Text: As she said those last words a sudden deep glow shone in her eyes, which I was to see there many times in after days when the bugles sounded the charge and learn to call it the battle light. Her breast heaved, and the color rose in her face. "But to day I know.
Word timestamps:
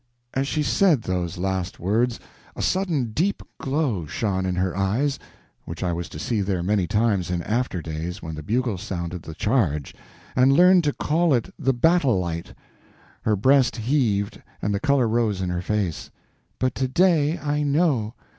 As 0.33 0.47
she 0.47 0.63
said 0.63 1.03
those 1.03 1.37
last 1.37 1.79
words 1.79 2.19
a 2.55 2.61
sudden 2.63 3.11
deep 3.11 3.43
glow 3.59 4.07
shone 4.07 4.47
in 4.47 4.55
her 4.55 4.75
eyes, 4.75 5.19
which 5.65 5.83
I 5.83 5.93
was 5.93 6.09
to 6.09 6.17
see 6.17 6.41
there 6.41 6.63
many 6.63 6.87
times 6.87 7.29
in 7.29 7.43
after 7.43 7.83
days 7.83 8.19
when 8.19 8.33
the 8.33 8.41
bugles 8.41 8.81
sounded 8.81 9.21
the 9.21 9.35
charge 9.35 9.93
and 10.35 10.51
learn 10.53 10.81
to 10.81 10.93
call 10.93 11.35
it 11.35 11.53
the 11.59 11.71
battle 11.75 12.19
light. 12.19 12.55
Her 13.21 13.35
breast 13.35 13.75
heaved, 13.75 14.41
and 14.59 14.73
the 14.73 14.79
color 14.79 15.07
rose 15.07 15.39
in 15.39 15.51
her 15.51 15.61
face. 15.61 16.09
"But 16.57 16.73
to 16.73 16.87
day 16.87 17.37
I 17.37 17.61
know. 17.61 18.15